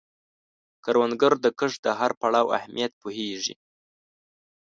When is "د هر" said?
1.85-2.11